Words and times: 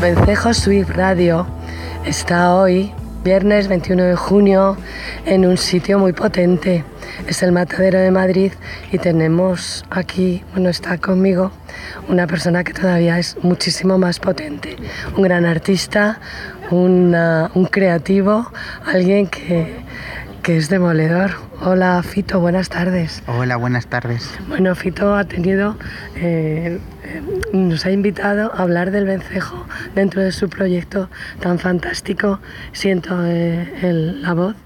Vencejo 0.00 0.54
Swift 0.54 0.90
Radio 0.90 1.46
está 2.04 2.54
hoy, 2.54 2.92
viernes 3.24 3.68
21 3.68 4.04
de 4.04 4.16
junio, 4.16 4.76
en 5.26 5.46
un 5.46 5.56
sitio 5.56 5.98
muy 5.98 6.12
potente. 6.12 6.84
Es 7.26 7.42
el 7.42 7.52
Matadero 7.52 7.98
de 7.98 8.10
Madrid 8.10 8.52
y 8.92 8.98
tenemos 8.98 9.84
aquí, 9.90 10.42
bueno, 10.52 10.68
está 10.68 10.98
conmigo 10.98 11.52
una 12.08 12.26
persona 12.26 12.64
que 12.64 12.72
todavía 12.72 13.18
es 13.18 13.36
muchísimo 13.42 13.98
más 13.98 14.18
potente. 14.18 14.76
Un 15.16 15.22
gran 15.22 15.46
artista, 15.46 16.20
un 16.70 17.68
creativo, 17.70 18.50
alguien 18.86 19.26
que, 19.26 19.84
que 20.44 20.58
es 20.58 20.68
demoledor. 20.68 21.30
Hola 21.60 22.02
Fito, 22.02 22.40
buenas 22.40 22.68
tardes. 22.68 23.22
Hola, 23.26 23.56
buenas 23.56 23.86
tardes. 23.86 24.30
Bueno, 24.48 24.74
Fito 24.74 25.14
ha 25.14 25.24
tenido 25.24 25.76
eh, 26.16 26.78
nos 27.52 27.86
ha 27.86 27.90
invitado 27.90 28.52
a 28.54 28.62
hablar 28.62 28.90
del 28.90 29.04
vencejo 29.04 29.66
dentro 29.94 30.22
de 30.22 30.32
su 30.32 30.48
proyecto 30.48 31.08
tan 31.40 31.58
fantástico. 31.58 32.40
Siento 32.72 33.16
eh, 33.24 34.18
la 34.20 34.34
voz 34.34 34.56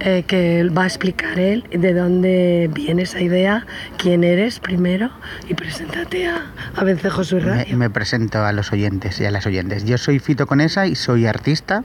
eh, 0.00 0.24
que 0.26 0.68
va 0.68 0.84
a 0.84 0.86
explicar 0.86 1.38
él 1.38 1.64
de 1.70 1.92
dónde 1.94 2.70
viene 2.72 3.02
esa 3.02 3.20
idea, 3.20 3.66
quién 3.98 4.24
eres 4.24 4.60
primero 4.60 5.10
y 5.48 5.54
preséntate 5.54 6.28
a, 6.28 6.46
a 6.74 6.84
Vencejo 6.84 7.24
Sur 7.24 7.44
Radio. 7.44 7.66
Me, 7.72 7.88
me, 7.88 7.90
presento 7.90 8.44
a 8.44 8.52
los 8.52 8.72
oyentes 8.72 9.20
y 9.20 9.24
a 9.24 9.30
las 9.30 9.46
oyentes. 9.46 9.84
Yo 9.84 9.98
soy 9.98 10.18
Fito 10.18 10.46
Conesa 10.46 10.86
y 10.86 10.94
soy 10.94 11.26
artista. 11.26 11.84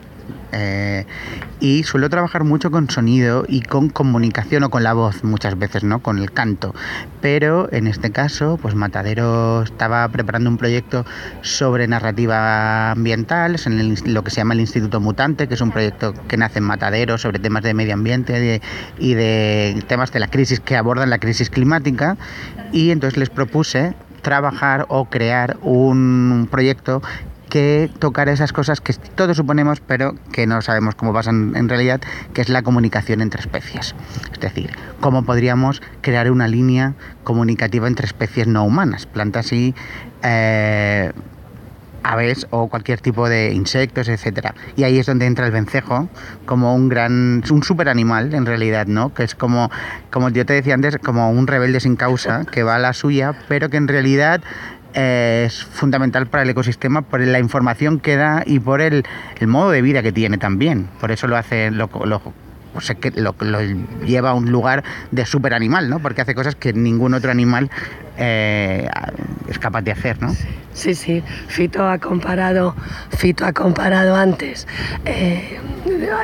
Eh, 0.52 1.06
y 1.60 1.84
suelo 1.84 2.10
trabajar 2.10 2.44
mucho 2.44 2.72
con 2.72 2.90
sonido 2.90 3.46
y 3.48 3.62
con 3.62 3.90
comunicación 3.90 4.45
o 4.64 4.70
con 4.70 4.84
la 4.84 4.94
voz 4.94 5.24
muchas 5.24 5.58
veces, 5.58 5.84
¿no? 5.84 6.00
Con 6.00 6.20
el 6.20 6.32
canto. 6.32 6.74
Pero 7.22 7.68
en 7.72 7.88
este 7.88 8.12
caso, 8.12 8.58
pues 8.62 8.76
Matadero 8.76 9.64
estaba 9.64 10.08
preparando 10.10 10.50
un 10.50 10.58
proyecto 10.58 11.06
sobre 11.42 11.88
narrativa 11.88 12.92
ambiental, 12.92 13.58
en 13.66 14.14
lo 14.14 14.24
que 14.24 14.32
se 14.32 14.38
llama 14.38 14.54
el 14.54 14.62
Instituto 14.62 15.00
Mutante, 15.00 15.48
que 15.48 15.56
es 15.56 15.62
un 15.62 15.72
proyecto 15.72 16.14
que 16.28 16.38
nace 16.38 16.60
en 16.60 16.66
Matadero 16.66 17.18
sobre 17.18 17.40
temas 17.40 17.64
de 17.64 17.74
medio 17.74 17.94
ambiente 17.94 18.62
y 19.00 19.14
de 19.14 19.84
temas 19.88 20.12
de 20.12 20.20
la 20.20 20.28
crisis 20.28 20.60
que 20.60 20.78
abordan 20.78 21.10
la 21.10 21.20
crisis 21.20 21.50
climática. 21.50 22.18
Y 22.72 22.92
entonces 22.92 23.18
les 23.18 23.30
propuse 23.30 23.94
trabajar 24.22 24.86
o 24.90 25.06
crear 25.06 25.58
un 25.62 26.48
proyecto 26.50 27.02
que 27.46 27.90
tocar 28.00 28.30
esas 28.30 28.54
cosas 28.54 28.82
que 28.82 28.94
todos 28.94 29.38
suponemos, 29.38 29.80
pero 29.80 30.16
que 30.32 30.48
no 30.48 30.62
sabemos 30.62 30.96
cómo 30.96 31.14
pasan 31.14 31.54
en 31.56 31.70
realidad, 31.70 32.02
que 32.34 32.42
es 32.42 32.50
la 32.50 32.62
comunicación 32.62 33.22
entre 33.22 33.42
especies. 33.42 33.96
Es 34.34 34.40
decir, 34.40 34.72
cómo 35.00 35.24
podríamos 35.24 35.82
crear 36.02 36.32
una 36.32 36.48
línea 36.48 36.94
comunicativa 37.24 37.88
entre 37.88 38.06
especies 38.06 38.48
no 38.48 38.64
humanas, 38.64 39.06
plantas 39.06 39.52
y 39.54 39.74
eh, 40.24 41.12
aves 42.06 42.46
o 42.52 42.68
cualquier 42.68 43.02
tipo 43.02 43.28
de 43.28 43.52
insectos, 43.52 44.08
etcétera. 44.08 44.54
Y 44.76 44.84
ahí 44.84 45.00
es 45.00 45.08
donde 45.08 45.26
entra 45.26 45.46
el 45.48 45.52
vencejo 45.52 46.08
como 46.46 46.76
un 46.76 46.88
gran, 46.88 47.44
un 47.50 47.64
super 47.64 47.90
animal 47.90 48.34
en 48.34 48.46
realidad, 48.46 48.86
¿no? 48.86 49.14
Que 49.14 49.24
es 49.24 49.34
como, 49.34 49.72
como 50.12 50.30
yo 50.30 50.46
te 50.46 50.54
decía 50.54 50.76
antes, 50.76 50.98
como 51.00 51.32
un 51.32 51.48
rebelde 51.48 51.80
sin 51.80 51.96
causa 51.96 52.46
que 52.46 52.64
va 52.64 52.76
a 52.76 52.80
la 52.80 52.94
suya, 52.94 53.34
pero 53.48 53.70
que 53.70 53.78
en 53.78 53.88
realidad 53.88 54.42
es 54.96 55.64
fundamental 55.64 56.28
para 56.28 56.44
el 56.44 56.50
ecosistema 56.50 57.02
por 57.02 57.20
la 57.20 57.40
información 57.40 58.00
que 58.00 58.16
da 58.16 58.44
y 58.46 58.60
por 58.60 58.82
el, 58.82 59.04
modo 59.42 59.72
de 59.72 59.82
vida 59.82 60.02
que 60.02 60.12
tiene 60.12 60.38
también. 60.38 60.88
Por 61.00 61.12
eso 61.12 61.28
lo 61.28 61.38
hace, 61.38 61.70
lo, 61.72 61.90
lo, 62.06 62.22
lo, 63.16 63.36
lo 63.40 63.62
lleva 64.06 64.32
a 64.32 64.34
un 64.34 64.52
lugar 64.52 64.84
de 65.12 65.26
super 65.26 65.54
animal, 65.54 65.90
¿no? 65.90 66.00
Porque 66.00 66.22
hace 66.22 66.34
cosas 66.34 66.56
que 66.56 66.74
ningún 66.74 67.14
otro 67.14 67.30
animal 67.30 67.70
eh, 68.18 68.88
es 69.50 69.60
capaz 69.60 69.82
de 69.82 69.92
hacer, 69.92 70.22
¿no? 70.22 70.34
Sí, 70.74 70.94
sí. 70.94 71.24
Fito 71.48 71.88
ha 71.88 72.00
comparado, 72.00 72.76
Fito 73.18 73.46
ha 73.46 73.54
comparado 73.54 74.16
antes. 74.16 74.68
Eh, 75.06 75.58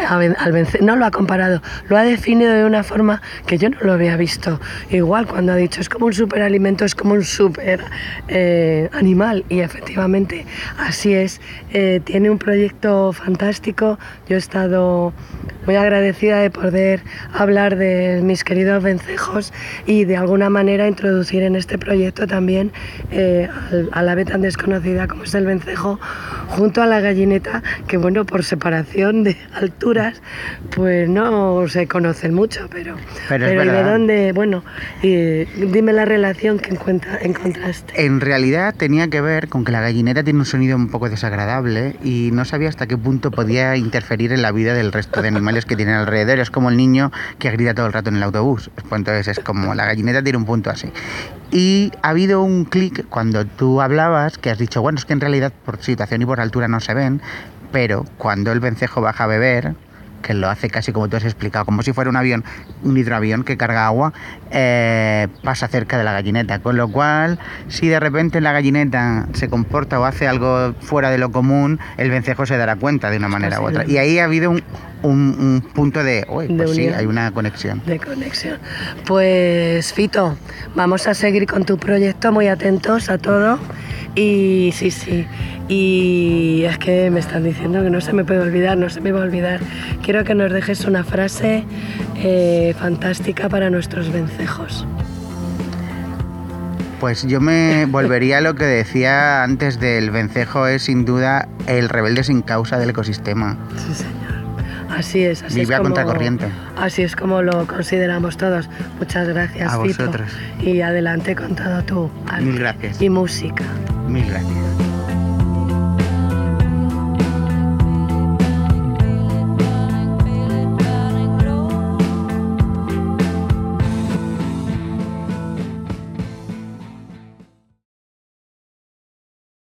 al 0.08 0.52
vencer, 0.52 0.82
no 0.82 0.96
lo 0.96 1.06
ha 1.06 1.12
comparado, 1.12 1.62
lo 1.88 1.96
ha 1.96 2.04
definido 2.04 2.52
de 2.52 2.66
una 2.66 2.84
forma 2.84 3.22
que 3.46 3.58
yo 3.58 3.70
no 3.70 3.78
lo 3.82 3.94
había 3.94 4.18
visto. 4.18 4.60
Igual 4.90 5.28
cuando 5.28 5.54
ha 5.54 5.56
dicho 5.56 5.80
es 5.80 5.88
como 5.88 6.08
un 6.08 6.14
superalimento, 6.14 6.84
es 6.84 6.96
como 6.96 7.14
un 7.14 7.24
super 7.24 7.86
eh, 8.28 8.90
animal 8.92 9.46
y 9.48 9.62
efectivamente 9.62 10.46
así 10.78 11.14
es. 11.14 11.40
tiene 12.04 12.30
un 12.30 12.38
proyecto 12.38 13.14
fantástico. 13.14 13.98
Yo 14.28 14.36
he 14.36 14.40
estado 14.40 15.14
muy 15.66 15.76
agradecida 15.76 16.40
de 16.40 16.50
poder 16.50 17.04
hablar 17.34 17.78
de 17.78 18.22
mis 18.24 18.44
queridos 18.44 18.84
vencejos 18.84 19.54
y 19.86 20.06
de 20.06 20.18
alguna 20.18 20.50
manera 20.50 20.88
introducir 20.88 21.44
en 21.44 21.56
este 21.56 21.78
proyecto 21.82 22.28
también 22.28 22.72
eh, 23.12 23.50
a 23.92 24.02
la 24.02 24.14
ave 24.14 24.26
tan 24.26 24.42
desconocida 24.42 25.08
como 25.08 25.24
es 25.24 25.34
el 25.36 25.46
vencejo 25.46 26.00
junto 26.48 26.82
a 26.82 26.86
la 26.86 27.02
gallineta 27.02 27.64
que 27.88 27.98
bueno 27.98 28.26
por 28.26 28.44
separación 28.44 29.24
de 29.24 29.36
alturas 29.54 30.22
pues 30.76 31.10
no 31.10 31.68
se 31.68 31.88
conocen 31.88 32.34
mucho 32.34 32.70
pero, 32.72 32.96
pero, 33.28 33.48
de 33.48 33.84
dónde 33.84 34.32
bueno 34.34 34.64
dime 35.02 35.94
la 35.94 36.06
relación 36.06 36.60
que 36.60 36.70
encontraste. 37.22 38.06
En 38.06 38.22
realidad 38.22 38.76
tenía 38.76 39.10
que 39.10 39.22
ver 39.22 39.48
con 39.48 39.66
que 39.66 39.72
la 39.72 39.82
gallineta 39.82 40.24
tiene 40.24 40.40
un 40.40 40.46
sonido 40.46 40.76
un 40.76 40.90
poco 40.90 41.10
desagradable 41.10 41.96
y 42.04 42.30
no 42.34 42.46
sabía 42.46 42.70
hasta 42.70 42.88
qué 42.88 42.98
punto 42.98 43.32
podía 43.32 43.76
interferir 43.76 44.32
en 44.32 44.42
la 44.42 44.52
vida 44.52 44.74
del 44.74 44.92
resto 44.92 45.22
de 45.22 45.28
animales 45.28 45.66
que 45.66 45.76
tienen 45.76 45.96
alrededor. 45.96 46.40
Es 46.40 46.52
como 46.52 46.70
el 46.70 46.78
niño 46.78 47.12
que 47.40 47.52
grita 47.52 47.74
todo 47.74 47.88
el 47.88 47.94
rato 47.94 48.10
en 48.10 48.18
el 48.18 48.24
autobús. 48.24 48.70
Pues 48.76 49.00
entonces 49.00 49.28
es 49.28 49.40
como 49.40 49.74
la 49.76 49.86
gallineta 49.86 50.24
tiene 50.24 50.38
un 50.38 50.46
punto 50.46 50.70
así 50.70 50.92
y 51.52 51.92
ha 52.02 52.10
habido 52.10 52.42
un 52.42 52.66
clic 52.66 53.06
cuando 53.10 53.46
tú 53.46 53.82
hablabas 53.82 54.38
que 54.38 54.50
has 54.50 54.58
dicho, 54.58 54.82
bueno, 54.82 54.98
es 54.98 55.06
que 55.06 55.14
en 55.14 55.22
realidad 55.22 55.52
por 55.66 55.82
situación 55.84 56.22
y 56.22 56.26
por 56.26 56.40
altura 56.40 56.68
no 56.68 56.80
se 56.80 56.94
ven, 56.94 57.22
pero 57.72 58.06
cuando 58.18 58.52
el 58.52 58.60
vencejo 58.60 59.02
baja 59.02 59.26
a 59.26 59.28
beber, 59.28 59.76
que 60.22 60.34
lo 60.34 60.50
hace 60.50 60.70
casi 60.70 60.92
como 60.92 61.08
tú 61.08 61.18
has 61.18 61.26
explicado, 61.26 61.66
como 61.66 61.84
si 61.84 61.94
fuera 61.94 62.10
un 62.10 62.16
avión, 62.16 62.44
un 62.84 62.98
hidroavión 62.98 63.44
que 63.44 63.58
carga 63.58 63.86
agua, 63.86 64.14
eh, 64.52 65.28
pasa 65.44 65.68
cerca 65.68 65.98
de 65.98 66.04
la 66.04 66.14
gallineta. 66.14 66.60
Con 66.60 66.78
lo 66.78 66.88
cual, 66.90 67.40
si 67.68 67.88
de 67.88 68.00
repente 68.00 68.42
la 68.42 68.52
gallineta 68.52 69.28
se 69.34 69.50
comporta 69.50 70.00
o 70.00 70.06
hace 70.06 70.28
algo 70.28 70.74
fuera 70.82 71.10
de 71.10 71.18
lo 71.18 71.32
común, 71.32 71.80
el 71.98 72.10
vencejo 72.10 72.46
se 72.46 72.58
dará 72.58 72.76
cuenta 72.76 73.10
de 73.10 73.18
una 73.18 73.28
manera 73.28 73.60
u 73.62 73.66
otra. 73.66 73.86
Y 73.86 73.98
ahí 73.98 74.20
ha 74.20 74.26
habido 74.26 74.52
un, 74.52 74.64
un, 75.04 75.64
punto 75.74 76.04
de, 76.04 76.26
pues 76.28 76.72
sí, 76.72 76.88
hay 76.88 77.06
una 77.06 77.32
conexión. 77.32 77.82
De 77.86 78.00
conexión. 78.00 78.60
Pues 79.06 79.94
Fito, 79.94 80.38
vamos 80.76 81.08
a 81.08 81.14
seguir 81.14 81.48
con 81.48 81.66
tu 81.66 81.78
proyecto, 81.78 82.32
muy 82.32 82.48
atentos 82.48 83.10
a 83.10 83.18
todo. 83.18 83.60
Y 84.16 84.72
sí, 84.74 84.92
sí. 84.92 85.26
Y 85.70 86.64
es 86.66 86.78
que 86.78 87.10
me 87.10 87.20
están 87.20 87.44
diciendo 87.44 87.82
que 87.82 87.90
no 87.90 88.02
se 88.02 88.12
me 88.14 88.26
puede 88.26 88.42
olvidar, 88.42 88.78
no 88.78 88.90
se 88.90 89.00
me 89.00 89.12
va 89.12 89.22
a 89.22 89.24
olvidar. 89.24 89.62
Quiero 90.04 90.24
que 90.24 90.36
nos 90.36 90.52
dejes 90.52 90.86
una 90.86 91.04
frase 91.04 91.64
eh, 92.18 92.76
fantástica 92.78 93.48
para 93.48 93.70
nuestros 93.70 94.12
vencejos. 94.12 94.86
Pues 97.00 97.26
yo 97.26 97.40
me 97.40 97.86
volvería 97.90 98.40
a 98.40 98.42
lo 98.42 98.56
que 98.56 98.66
decía 98.66 99.44
antes 99.44 99.80
del 99.80 100.12
vencejo, 100.12 100.68
es 100.68 100.84
sin 100.84 101.06
duda 101.06 101.48
el 101.68 101.88
rebelde 101.88 102.24
sin 102.24 102.42
causa 102.42 102.78
del 102.78 102.90
ecosistema. 102.90 103.58
Sí, 103.78 103.94
señor. 103.96 104.32
Así 104.92 105.24
es, 105.24 105.42
así 105.42 105.62
Vive 105.62 105.76
es 105.76 105.80
como, 105.80 105.96
corriente. 105.96 106.48
Así 106.78 107.02
es 107.02 107.16
como 107.16 107.42
lo 107.42 107.66
consideramos 107.66 108.36
todos. 108.36 108.70
Muchas 109.00 109.28
gracias, 109.30 109.72
a 109.72 109.78
vosotros. 109.78 110.30
Y 110.60 110.82
adelante 110.82 111.34
con 111.34 111.56
todo. 111.56 112.12
Mil 112.42 112.60
gracias. 112.60 113.02
Y 113.02 113.10
música. 113.10 113.64
Mil 114.08 114.26
gracias. 114.26 115.01